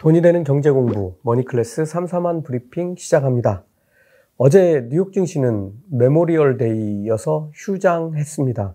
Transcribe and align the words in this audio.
돈이 0.00 0.22
되는 0.22 0.44
경제 0.44 0.70
공부 0.70 1.16
머니클래스 1.20 1.82
3사만 1.82 2.42
브리핑 2.42 2.96
시작합니다. 2.96 3.64
어제 4.38 4.88
뉴욕 4.88 5.12
증시는 5.12 5.74
메모리얼 5.90 6.56
데이여서 6.56 7.50
휴장했습니다. 7.52 8.72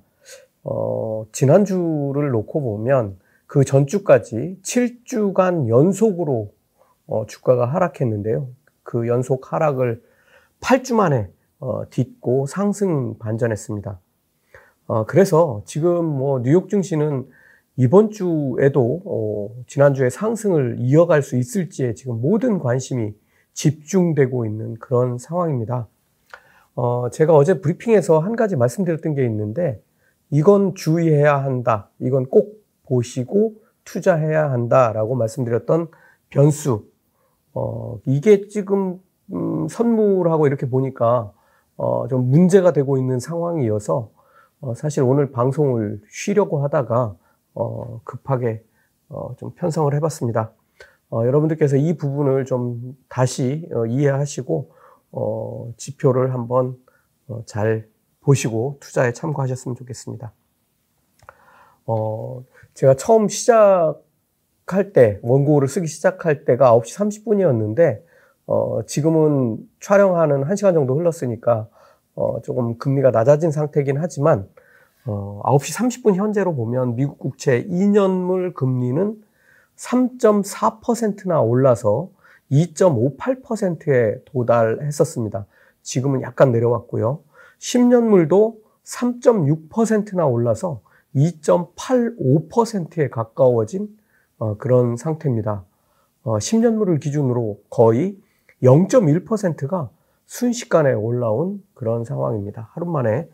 어, 0.65 1.25
지난주를 1.31 2.29
놓고 2.29 2.61
보면 2.61 3.17
그 3.47 3.65
전주까지 3.65 4.59
7주간 4.61 5.67
연속으로 5.67 6.51
어, 7.07 7.25
주가가 7.25 7.65
하락했는데요. 7.65 8.47
그 8.83 9.07
연속 9.07 9.51
하락을 9.51 10.03
8주 10.59 10.93
만에 10.93 11.27
어, 11.59 11.89
딛고 11.89 12.45
상승 12.45 13.17
반전했습니다. 13.17 13.99
어, 14.85 15.05
그래서 15.07 15.63
지금 15.65 16.05
뭐 16.05 16.43
뉴욕 16.43 16.69
증시는 16.69 17.27
이번 17.77 18.09
주에도 18.09 19.01
어, 19.05 19.63
지난주에 19.67 20.09
상승을 20.09 20.77
이어갈 20.79 21.21
수 21.21 21.35
있을지에 21.35 21.93
지금 21.93 22.21
모든 22.21 22.59
관심이 22.59 23.13
집중되고 23.53 24.45
있는 24.45 24.75
그런 24.75 25.17
상황입니다. 25.17 25.87
어, 26.75 27.09
제가 27.09 27.33
어제 27.35 27.59
브리핑에서 27.59 28.19
한 28.19 28.35
가지 28.35 28.55
말씀드렸던 28.55 29.15
게 29.15 29.25
있는데 29.25 29.81
이건 30.29 30.75
주의해야 30.75 31.43
한다. 31.43 31.89
이건 31.99 32.25
꼭 32.27 32.63
보시고 32.83 33.55
투자해야 33.83 34.51
한다라고 34.51 35.15
말씀드렸던 35.15 35.89
변수. 36.29 36.85
어, 37.53 37.99
이게 38.05 38.47
지금 38.47 38.99
음, 39.33 39.67
선물하고 39.67 40.47
이렇게 40.47 40.69
보니까 40.69 41.31
어, 41.77 42.07
좀 42.07 42.29
문제가 42.29 42.73
되고 42.73 42.97
있는 42.97 43.19
상황이어서 43.19 44.09
어, 44.61 44.73
사실 44.75 45.03
오늘 45.03 45.31
방송을 45.31 46.01
쉬려고 46.09 46.63
하다가 46.63 47.15
어, 47.55 48.01
급하게 48.03 48.63
어, 49.09 49.35
좀 49.37 49.51
편성을 49.55 49.93
해봤습니다. 49.95 50.51
어, 51.09 51.25
여러분들께서 51.25 51.77
이 51.77 51.97
부분을 51.97 52.45
좀 52.45 52.95
다시 53.09 53.67
어, 53.73 53.85
이해하시고 53.85 54.71
어, 55.11 55.73
지표를 55.77 56.33
한번 56.33 56.77
어, 57.27 57.43
잘 57.45 57.87
보시고 58.21 58.77
투자에 58.79 59.13
참고하셨으면 59.13 59.75
좋겠습니다. 59.75 60.33
어, 61.87 62.43
제가 62.73 62.95
처음 62.95 63.27
시작할 63.27 64.91
때, 64.93 65.19
원고를 65.21 65.67
쓰기 65.67 65.87
시작할 65.87 66.45
때가 66.45 66.71
9시 66.71 67.23
30분이었는데, 67.23 68.01
어, 68.47 68.83
지금은 68.85 69.57
촬영하는 69.79 70.43
1시간 70.43 70.73
정도 70.73 70.97
흘렀으니까, 70.97 71.67
어, 72.15 72.41
조금 72.41 72.77
금리가 72.77 73.11
낮아진 73.11 73.51
상태이긴 73.51 73.97
하지만, 73.97 74.49
어, 75.05 75.41
9시 75.43 76.03
30분 76.03 76.15
현재로 76.15 76.55
보면 76.55 76.95
미국 76.95 77.19
국채 77.19 77.65
2년물 77.67 78.53
금리는 78.53 79.21
3.4%나 79.75 81.41
올라서 81.41 82.09
2.58%에 82.51 84.23
도달했었습니다. 84.25 85.45
지금은 85.81 86.21
약간 86.21 86.51
내려왔고요. 86.51 87.19
10년물도 87.59 88.57
3.6%나 88.83 90.25
올라서 90.25 90.81
2.85%에 91.15 93.09
가까워진 93.09 93.87
어, 94.37 94.57
그런 94.57 94.97
상태입니다. 94.97 95.63
어, 96.23 96.37
10년물을 96.37 96.99
기준으로 96.99 97.59
거의 97.69 98.17
0.1%가 98.63 99.89
순식간에 100.25 100.93
올라온 100.93 101.63
그런 101.73 102.03
상황입니다. 102.03 102.69
하루 102.73 102.85
만에 102.87 103.29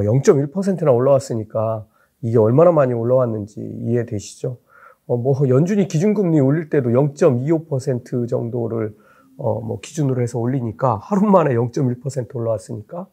0.1%나 0.00 0.90
어, 0.90 0.94
올라왔으니까 0.94 1.86
이게 2.22 2.38
얼마나 2.38 2.72
많이 2.72 2.92
올라왔는지 2.94 3.60
이해되시죠? 3.60 4.58
어, 5.06 5.16
뭐 5.16 5.48
연준이 5.48 5.88
기준금리 5.88 6.40
올릴 6.40 6.70
때도 6.70 6.90
0.25% 6.90 8.28
정도를 8.28 8.94
어, 9.36 9.60
뭐 9.60 9.80
기준으로 9.80 10.22
해서 10.22 10.38
올리니까 10.38 10.98
하루 11.02 11.22
만에 11.22 11.54
0.1% 11.54 12.34
올라왔으니까 12.34 13.06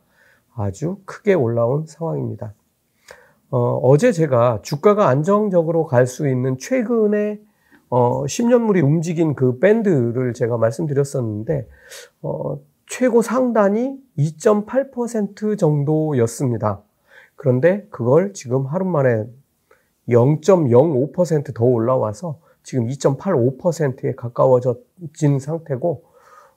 아주 0.56 0.98
크게 1.06 1.34
올라온 1.34 1.86
상황입니다. 1.88 2.54
어, 3.52 3.78
어제 3.78 4.12
제가 4.12 4.60
주가가 4.62 5.08
안정적으로 5.08 5.86
갈 5.86 6.06
수 6.06 6.28
있는 6.28 6.58
최근에 6.58 7.40
어, 7.90 8.24
10년물이 8.26 8.84
움직인 8.84 9.34
그 9.34 9.58
밴드를 9.60 10.34
제가 10.34 10.58
말씀드렸었는데 10.58 11.68
어, 12.22 12.60
최고 12.90 13.22
상단이 13.22 13.98
2.8% 14.18 15.58
정도였습니다. 15.58 16.82
그런데 17.36 17.88
그걸 17.92 18.34
지금 18.34 18.66
하루 18.66 18.84
만에 18.84 19.26
0.05%더 20.10 21.64
올라와서 21.64 22.40
지금 22.64 22.88
2.85%에 22.88 24.16
가까워진 24.16 25.40
상태고 25.40 26.04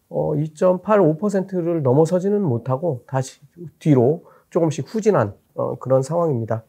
어, 0.08 0.32
2.85%를 0.34 1.82
넘어서지는 1.82 2.42
못하고 2.42 3.04
다시 3.06 3.40
뒤로 3.78 4.24
조금씩 4.48 4.86
후진한 4.92 5.34
어, 5.54 5.78
그런 5.78 6.02
상황입니다. 6.02 6.64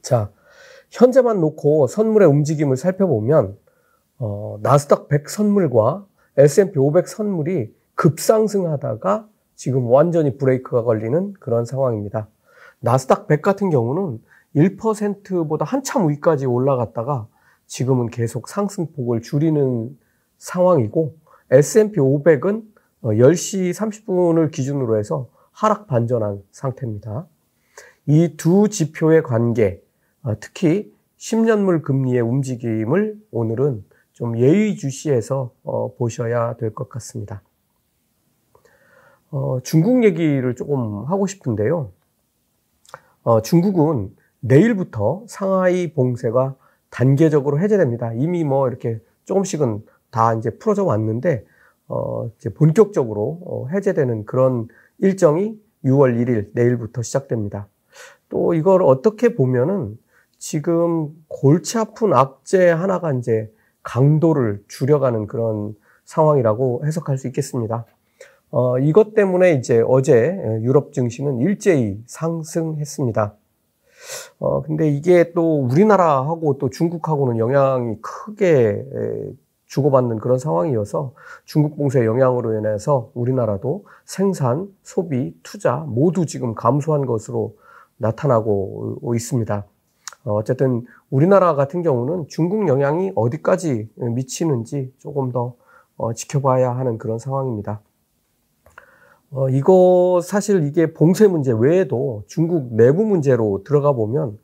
자, 0.00 0.30
현재만 0.90 1.40
놓고 1.40 1.86
선물의 1.86 2.26
움직임을 2.28 2.78
살펴보면 2.78 3.58
어, 4.18 4.58
나스닥 4.62 5.08
100 5.08 5.28
선물과 5.28 6.06
S&P 6.38 6.78
500 6.78 7.08
선물이 7.08 7.79
급상승하다가 8.00 9.28
지금 9.56 9.86
완전히 9.86 10.38
브레이크가 10.38 10.84
걸리는 10.84 11.34
그런 11.34 11.66
상황입니다. 11.66 12.28
나스닥 12.78 13.26
100 13.26 13.42
같은 13.42 13.68
경우는 13.68 14.22
1%보다 14.56 15.66
한참 15.66 16.08
위까지 16.08 16.46
올라갔다가 16.46 17.26
지금은 17.66 18.08
계속 18.08 18.48
상승폭을 18.48 19.20
줄이는 19.20 19.98
상황이고 20.38 21.14
S&P 21.50 22.00
500은 22.00 22.62
10시 23.02 23.74
30분을 23.74 24.50
기준으로 24.50 24.98
해서 24.98 25.28
하락 25.52 25.86
반전한 25.86 26.42
상태입니다. 26.52 27.26
이 28.06 28.34
두 28.38 28.70
지표의 28.70 29.22
관계, 29.22 29.82
어, 30.22 30.32
특히 30.40 30.90
10년물 31.18 31.82
금리의 31.82 32.22
움직임을 32.22 33.20
오늘은 33.30 33.84
좀 34.14 34.38
예의주시해서 34.38 35.52
어, 35.64 35.94
보셔야 35.96 36.54
될 36.56 36.72
것 36.72 36.88
같습니다. 36.88 37.42
어, 39.30 39.60
중국 39.62 40.04
얘기를 40.04 40.54
조금 40.56 41.04
하고 41.04 41.26
싶은데요. 41.26 41.92
어, 43.22 43.42
중국은 43.42 44.14
내일부터 44.40 45.24
상하이 45.28 45.92
봉쇄가 45.92 46.56
단계적으로 46.90 47.60
해제됩니다. 47.60 48.12
이미 48.14 48.42
뭐 48.42 48.68
이렇게 48.68 48.98
조금씩은 49.24 49.84
다 50.10 50.34
이제 50.34 50.50
풀어져 50.50 50.84
왔는데, 50.84 51.44
어, 51.86 52.28
이제 52.36 52.50
본격적으로 52.50 53.40
어, 53.44 53.68
해제되는 53.68 54.24
그런 54.24 54.66
일정이 54.98 55.60
6월 55.84 56.16
1일 56.16 56.50
내일부터 56.54 57.02
시작됩니다. 57.02 57.68
또 58.28 58.54
이걸 58.54 58.82
어떻게 58.82 59.34
보면은 59.34 59.98
지금 60.38 61.10
골치 61.28 61.78
아픈 61.78 62.12
악재 62.14 62.70
하나가 62.70 63.12
이제 63.12 63.52
강도를 63.82 64.62
줄여가는 64.68 65.26
그런 65.26 65.76
상황이라고 66.04 66.82
해석할 66.84 67.18
수 67.18 67.26
있겠습니다. 67.28 67.86
어, 68.50 68.78
이것 68.78 69.14
때문에 69.14 69.52
이제 69.54 69.82
어제 69.86 70.36
유럽 70.62 70.92
증시는 70.92 71.38
일제히 71.38 72.02
상승했습니다. 72.06 73.34
어, 74.40 74.62
근데 74.62 74.88
이게 74.88 75.32
또 75.32 75.60
우리나라하고 75.62 76.58
또 76.58 76.70
중국하고는 76.70 77.38
영향이 77.38 77.96
크게 78.00 78.84
주고받는 79.66 80.18
그런 80.18 80.38
상황이어서 80.38 81.12
중국 81.44 81.76
봉쇄 81.76 82.04
영향으로 82.04 82.58
인해서 82.58 83.10
우리나라도 83.14 83.84
생산, 84.04 84.68
소비, 84.82 85.32
투자 85.44 85.76
모두 85.86 86.26
지금 86.26 86.54
감소한 86.54 87.06
것으로 87.06 87.54
나타나고 87.98 88.98
있습니다. 89.14 89.64
어, 90.24 90.34
어쨌든 90.34 90.84
우리나라 91.08 91.54
같은 91.54 91.82
경우는 91.82 92.26
중국 92.28 92.66
영향이 92.66 93.12
어디까지 93.14 93.90
미치는지 93.94 94.92
조금 94.98 95.30
더 95.30 95.54
어, 95.96 96.14
지켜봐야 96.14 96.74
하는 96.76 96.98
그런 96.98 97.18
상황입니다. 97.18 97.80
어, 99.32 99.48
이거 99.48 100.20
사실 100.22 100.64
이게 100.66 100.92
봉쇄 100.92 101.28
문제 101.28 101.52
외에도 101.52 102.24
중국 102.26 102.74
내부 102.74 103.04
문제로 103.04 103.62
들어가 103.64 103.92
보면 103.92 104.38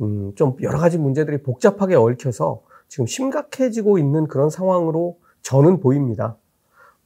음, 0.00 0.32
좀 0.34 0.54
여러 0.62 0.78
가지 0.78 0.98
문제들이 0.98 1.42
복잡하게 1.42 1.94
얽혀서 1.94 2.62
지금 2.88 3.06
심각해지고 3.06 3.98
있는 3.98 4.28
그런 4.28 4.50
상황으로 4.50 5.18
저는 5.42 5.80
보입니다. 5.80 6.36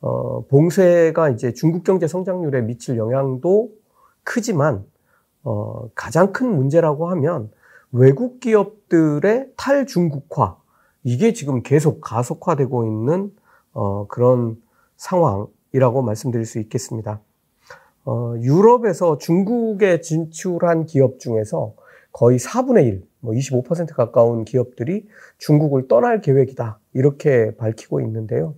어, 0.01 0.45
봉쇄가 0.49 1.31
이제 1.31 1.53
중국 1.53 1.85
경제 1.85 2.09
성장률에 2.09 2.63
미칠 2.63 2.97
영향도 2.97 3.71
크지만 4.25 4.85
어, 5.45 5.89
가장 5.95 6.33
큰 6.33 6.55
문제라고 6.57 7.09
하면 7.11 7.51
외국 7.93 8.41
기업들의 8.41 9.53
탈중국화 9.57 10.57
이게 11.05 11.33
지금 11.33 11.63
계속 11.63 12.01
가속화되고 12.01 12.85
있는 12.85 13.33
어, 13.73 14.07
그런 14.09 14.61
상황. 14.97 15.47
이라고 15.73 16.03
말씀드릴 16.03 16.47
수 16.47 16.59
있겠습니다. 16.61 17.21
어, 18.05 18.35
유럽에서 18.39 19.19
중국에 19.19 20.01
진출한 20.01 20.87
기업 20.87 21.19
중에서 21.19 21.75
거의 22.11 22.39
4분의 22.39 22.87
1, 22.87 23.03
뭐 23.21 23.33
25% 23.33 23.95
가까운 23.95 24.45
기업들이 24.45 25.07
중국을 25.39 25.89
떠날 25.89 26.21
계획이다. 26.21 26.79
이렇게 26.93 27.55
밝히고 27.57 28.01
있는데요. 28.03 28.55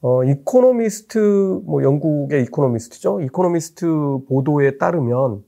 어, 0.00 0.24
이코노미스트, 0.24 1.62
뭐 1.64 1.84
영국의 1.84 2.42
이코노미스트죠. 2.44 3.20
이코노미스트 3.20 3.86
보도에 4.28 4.78
따르면 4.78 5.44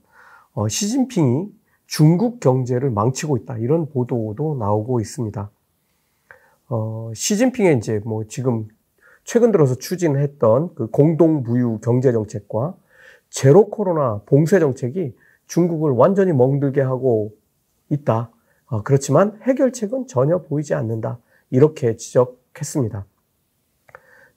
어, 0.53 0.67
시진핑이 0.69 1.49
중국 1.87 2.39
경제를 2.39 2.89
망치고 2.89 3.37
있다. 3.37 3.57
이런 3.57 3.89
보도도 3.89 4.55
나오고 4.57 5.01
있습니다. 5.01 5.51
어, 6.69 7.11
시진핑의 7.13 7.77
이제 7.77 7.99
뭐 8.05 8.23
지금 8.27 8.67
최근 9.25 9.51
들어서 9.51 9.75
추진했던 9.75 10.75
그 10.75 10.87
공동부유 10.87 11.79
경제 11.83 12.11
정책과 12.11 12.75
제로 13.29 13.69
코로나 13.69 14.21
봉쇄 14.25 14.59
정책이 14.59 15.15
중국을 15.47 15.91
완전히 15.91 16.31
멍들게 16.31 16.79
하고 16.81 17.33
있다. 17.89 18.29
어, 18.67 18.83
그렇지만 18.83 19.37
해결책은 19.41 20.07
전혀 20.07 20.43
보이지 20.43 20.73
않는다. 20.73 21.19
이렇게 21.49 21.97
지적했습니다. 21.97 23.05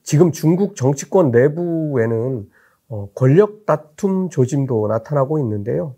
지금 0.03 0.31
중국 0.31 0.75
정치권 0.75 1.31
내부에는 1.31 2.49
어, 2.89 3.09
권력 3.13 3.67
다툼 3.67 4.29
조짐도 4.29 4.87
나타나고 4.87 5.37
있는데요. 5.39 5.95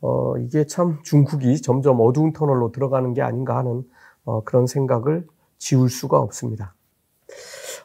어, 0.00 0.36
이게 0.38 0.66
참 0.66 0.98
중국이 1.04 1.62
점점 1.62 2.00
어두운 2.00 2.32
터널로 2.32 2.72
들어가는 2.72 3.14
게 3.14 3.22
아닌가 3.22 3.56
하는 3.56 3.88
어, 4.24 4.42
그런 4.42 4.66
생각을 4.66 5.26
지울 5.58 5.88
수가 5.88 6.18
없습니다. 6.18 6.74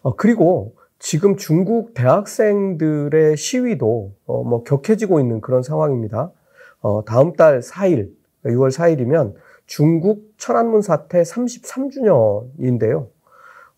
어, 0.07 0.15
그리고 0.15 0.73
지금 0.99 1.35
중국 1.35 1.93
대학생들의 1.93 3.35
시위도 3.35 4.13
어, 4.25 4.43
뭐 4.43 4.63
격해지고 4.63 5.19
있는 5.19 5.41
그런 5.41 5.61
상황입니다. 5.63 6.31
어, 6.79 7.03
다음 7.03 7.33
달 7.33 7.59
4일, 7.59 8.09
6월 8.45 8.71
4일이면 8.71 9.33
중국 9.65 10.31
천안문 10.37 10.81
사태 10.81 11.21
33주년인데요. 11.23 13.09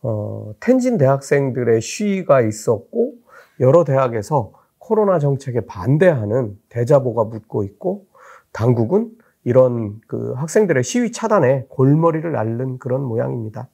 어, 0.04 0.54
텐진 0.60 1.00
대학생들의 1.00 1.81
시위가 1.81 2.42
있었고 2.42 3.14
여러 3.60 3.84
대학에서 3.84 4.52
코로나 4.78 5.18
정책에 5.18 5.62
반대하는 5.62 6.60
대자보가 6.70 7.24
묻고 7.24 7.64
있고 7.64 8.06
당국은 8.52 9.10
이런 9.46 10.00
그 10.06 10.34
학생들의 10.34 10.84
시위 10.84 11.12
차단에 11.12 11.66
골머리를 11.70 12.36
앓는 12.36 12.78
그런 12.78 13.02
모양입니다. 13.02 13.68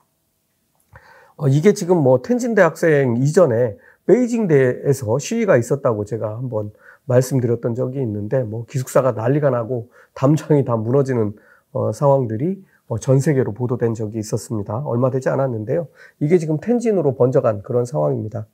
어, 1.38 1.48
이게 1.48 1.74
지금 1.74 1.98
뭐 1.98 2.22
텐진 2.22 2.56
대학생 2.56 3.18
이전에 3.18 3.78
베이징 4.06 4.48
대에서 4.48 5.18
시위가 5.20 5.58
있었다고 5.58 6.06
제가 6.06 6.38
한번 6.38 6.72
말씀드렸던 7.06 7.76
적이 7.76 8.02
있는데 8.02 8.44
뭐 8.44 8.66
기숙사가 8.66 9.14
난리가 9.14 9.50
나고 9.50 9.90
담장이 10.14 10.66
다 10.66 10.76
무너지는 10.76 11.34
어, 11.72 11.92
상황들이 11.92 12.64
어, 12.88 13.00
전 13.00 13.20
세계로 13.20 13.54
보도된 13.54 13.94
적이 13.94 14.20
있었습니다. 14.20 14.78
얼마 14.86 15.10
되지 15.10 15.30
않았는데요. 15.30 15.88
이게 16.20 16.38
지금 16.38 16.60
텐진으로 16.60 17.16
번져간 17.16 17.64
그런 17.64 17.86
상황입니다. 17.86 18.48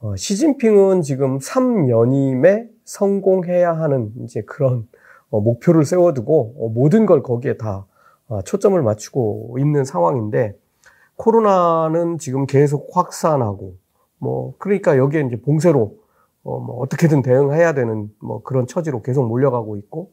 어, 0.00 0.16
시진핑은 0.16 1.02
지금 1.02 1.38
3연임에 1.38 2.68
성공해야 2.84 3.72
하는 3.72 4.12
이제 4.24 4.42
그런 4.42 4.88
어, 5.30 5.40
목표를 5.40 5.84
세워두고 5.84 6.54
어, 6.58 6.68
모든 6.70 7.06
걸 7.06 7.22
거기에 7.22 7.56
다 7.56 7.86
어, 8.28 8.42
초점을 8.42 8.80
맞추고 8.82 9.56
있는 9.60 9.84
상황인데 9.84 10.56
코로나는 11.16 12.18
지금 12.18 12.46
계속 12.46 12.88
확산하고 12.92 13.76
뭐 14.18 14.54
그러니까 14.58 14.96
여기에 14.96 15.22
이제 15.22 15.40
봉쇄로 15.40 15.96
어, 16.44 16.58
뭐 16.58 16.80
어떻게든 16.80 17.22
대응해야 17.22 17.74
되는 17.74 18.10
뭐 18.20 18.42
그런 18.42 18.66
처지로 18.66 19.02
계속 19.02 19.26
몰려가고 19.26 19.76
있고 19.76 20.12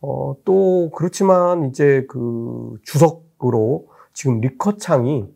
어, 0.00 0.34
또 0.44 0.90
그렇지만 0.94 1.64
이제 1.64 2.06
그 2.08 2.74
주석으로 2.82 3.88
지금 4.12 4.40
리커창이 4.40 5.32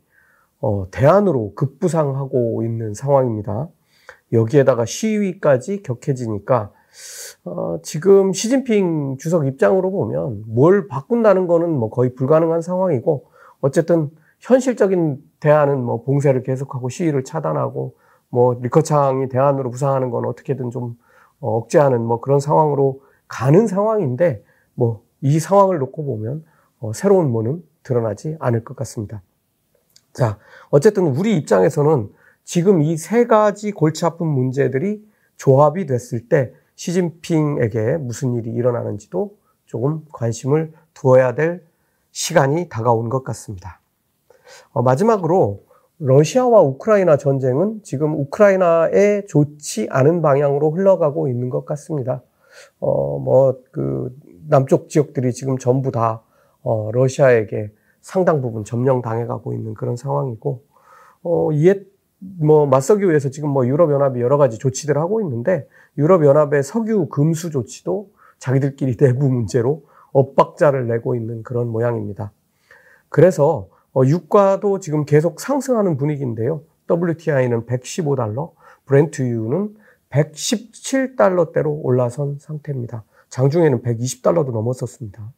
어, 0.60 0.86
대안으로 0.90 1.52
급부상하고 1.54 2.62
있는 2.64 2.94
상황입니다. 2.94 3.68
여기에다가 4.32 4.84
시위까지 4.84 5.82
격해지니까 5.82 6.72
어, 7.44 7.78
지금 7.82 8.32
시진핑 8.32 9.18
주석 9.18 9.46
입장으로 9.46 9.90
보면 9.90 10.44
뭘 10.46 10.88
바꾼다는 10.88 11.46
거는 11.46 11.70
뭐 11.70 11.90
거의 11.90 12.14
불가능한 12.14 12.62
상황이고 12.62 13.26
어쨌든 13.60 14.10
현실적인 14.46 15.22
대안은 15.40 15.82
뭐 15.82 16.02
봉쇄를 16.02 16.42
계속하고 16.42 16.88
시위를 16.88 17.24
차단하고 17.24 17.96
뭐 18.28 18.54
리커창이 18.60 19.28
대안으로 19.28 19.70
부상하는 19.70 20.10
건 20.10 20.24
어떻게든 20.26 20.70
좀 20.70 20.96
어, 21.40 21.56
억제하는 21.56 22.02
뭐 22.02 22.20
그런 22.20 22.40
상황으로 22.40 23.02
가는 23.28 23.66
상황인데 23.66 24.44
뭐 24.74 25.04
이 25.24 25.40
상황을 25.40 25.78
놓고 25.78 26.04
보면 26.04 26.44
어, 26.80 26.92
새로운 26.92 27.30
뭐는 27.32 27.64
드러나지 27.82 28.36
않을 28.40 28.62
것 28.62 28.76
같습니다. 28.76 29.22
자, 30.12 30.38
어쨌든 30.68 31.06
우리 31.16 31.34
입장에서는 31.38 32.12
지금 32.44 32.82
이 32.82 32.96
세 32.98 33.26
가지 33.26 33.72
골치 33.72 34.04
아픈 34.04 34.26
문제들이 34.26 35.02
조합이 35.38 35.86
됐을 35.86 36.28
때 36.28 36.52
시진핑에게 36.74 37.96
무슨 37.96 38.34
일이 38.34 38.50
일어나는지도 38.50 39.34
조금 39.64 40.04
관심을 40.12 40.74
두어야 40.92 41.34
될 41.34 41.64
시간이 42.12 42.68
다가온 42.68 43.08
것 43.08 43.24
같습니다. 43.24 43.80
어, 44.72 44.82
마지막으로 44.82 45.64
러시아와 45.98 46.60
우크라이나 46.62 47.16
전쟁은 47.16 47.80
지금 47.82 48.14
우크라이나에 48.14 49.26
좋지 49.26 49.88
않은 49.90 50.22
방향으로 50.22 50.70
흘러가고 50.72 51.28
있는 51.28 51.50
것 51.50 51.64
같습니다. 51.64 52.22
어, 52.80 53.18
뭐, 53.18 53.58
그, 53.70 54.14
남쪽 54.48 54.88
지역들이 54.88 55.32
지금 55.32 55.56
전부 55.58 55.90
다, 55.90 56.22
어, 56.62 56.90
러시아에게 56.92 57.72
상당 58.00 58.42
부분 58.42 58.64
점령당해가고 58.64 59.54
있는 59.54 59.74
그런 59.74 59.96
상황이고, 59.96 60.62
어, 61.22 61.52
이에, 61.52 61.82
뭐, 62.18 62.66
맞서기 62.66 63.08
위해서 63.08 63.30
지금 63.30 63.50
뭐 63.50 63.66
유럽연합이 63.66 64.20
여러 64.20 64.36
가지 64.36 64.58
조치들을 64.58 65.00
하고 65.00 65.20
있는데, 65.20 65.66
유럽연합의 65.96 66.62
석유 66.62 67.08
금수 67.08 67.50
조치도 67.50 68.10
자기들끼리 68.38 68.96
내부 68.98 69.28
문제로 69.28 69.84
엇박자를 70.12 70.86
내고 70.86 71.14
있는 71.14 71.42
그런 71.42 71.68
모양입니다. 71.68 72.32
그래서, 73.08 73.68
어, 73.70 73.73
유가도 74.02 74.80
지금 74.80 75.04
계속 75.04 75.40
상승하는 75.40 75.96
분위기인데요. 75.96 76.62
WTI는 76.90 77.66
115달러, 77.66 78.52
브렌트유는 78.86 79.76
117달러대로 80.10 81.78
올라선 81.82 82.38
상태입니다. 82.40 83.04
장중에는 83.28 83.82
120달러도 83.82 84.52
넘었었습니다. 84.52 85.32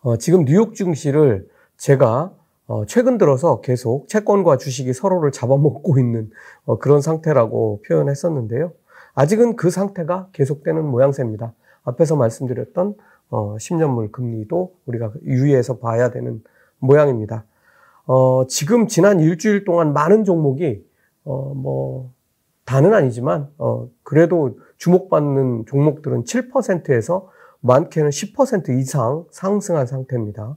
어, 0.00 0.16
지금 0.16 0.44
뉴욕 0.44 0.74
증시를 0.74 1.48
제가 1.76 2.32
어, 2.66 2.84
최근 2.84 3.16
들어서 3.16 3.60
계속 3.60 4.08
채권과 4.08 4.58
주식이 4.58 4.92
서로를 4.92 5.32
잡아먹고 5.32 5.98
있는 5.98 6.30
어, 6.64 6.78
그런 6.78 7.00
상태라고 7.00 7.82
표현했었는데요. 7.86 8.72
아직은 9.14 9.56
그 9.56 9.70
상태가 9.70 10.28
계속되는 10.32 10.84
모양새입니다. 10.84 11.52
앞에서 11.84 12.16
말씀드렸던 12.16 12.94
어, 13.30 13.56
10년물 13.56 14.12
금리도 14.12 14.74
우리가 14.86 15.12
유의해서 15.24 15.78
봐야 15.78 16.10
되는 16.10 16.42
모양입니다. 16.78 17.44
어, 18.06 18.46
지금 18.46 18.86
지난 18.86 19.20
일주일 19.20 19.64
동안 19.64 19.92
많은 19.92 20.24
종목이 20.24 20.84
어, 21.24 21.52
뭐 21.54 22.12
다는 22.64 22.94
아니지만 22.94 23.48
어, 23.58 23.88
그래도 24.02 24.58
주목받는 24.78 25.66
종목들은 25.66 26.24
7%에서 26.24 27.28
많게는 27.60 28.10
10% 28.10 28.78
이상 28.78 29.24
상승한 29.30 29.86
상태입니다. 29.86 30.56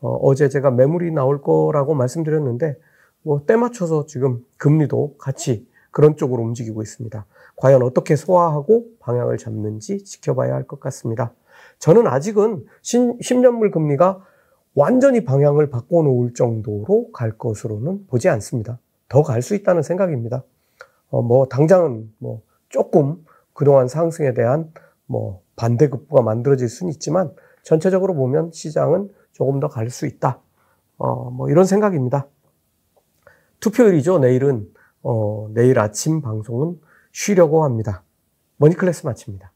어, 0.00 0.34
제 0.34 0.48
제가 0.48 0.70
매물이 0.70 1.10
나올 1.12 1.42
거라고 1.42 1.94
말씀드렸는데 1.94 2.76
뭐 3.22 3.44
때 3.46 3.56
맞춰서 3.56 4.06
지금 4.06 4.44
금리도 4.56 5.16
같이 5.18 5.68
그런 5.90 6.16
쪽으로 6.16 6.42
움직이고 6.42 6.82
있습니다. 6.82 7.26
과연 7.56 7.82
어떻게 7.82 8.16
소화하고 8.16 8.86
방향을 9.00 9.36
잡는지 9.36 10.02
지켜봐야 10.04 10.54
할 10.54 10.64
것 10.66 10.80
같습니다. 10.80 11.32
저는 11.78 12.06
아직은 12.06 12.64
10년물 12.82 13.72
금리가 13.72 14.24
완전히 14.74 15.24
방향을 15.24 15.70
바꿔놓을 15.70 16.34
정도로 16.34 17.10
갈 17.12 17.36
것으로는 17.36 18.06
보지 18.06 18.28
않습니다. 18.28 18.78
더 19.08 19.22
갈 19.22 19.42
수 19.42 19.54
있다는 19.54 19.82
생각입니다. 19.82 20.44
어, 21.10 21.22
뭐, 21.22 21.46
당장은 21.46 22.12
뭐, 22.18 22.42
조금 22.68 23.24
그동안 23.52 23.88
상승에 23.88 24.32
대한 24.34 24.72
뭐, 25.06 25.42
반대급부가 25.56 26.22
만들어질 26.22 26.68
수는 26.68 26.92
있지만, 26.92 27.34
전체적으로 27.64 28.14
보면 28.14 28.52
시장은 28.52 29.10
조금 29.32 29.58
더 29.60 29.68
갈 29.68 29.90
수 29.90 30.06
있다. 30.06 30.40
어, 30.98 31.30
뭐, 31.30 31.50
이런 31.50 31.64
생각입니다. 31.64 32.28
투표일이죠. 33.58 34.20
내일은, 34.20 34.72
어, 35.02 35.48
내일 35.52 35.78
아침 35.80 36.20
방송은 36.22 36.80
쉬려고 37.12 37.64
합니다. 37.64 38.04
머니클래스 38.58 39.06
마칩니다. 39.06 39.50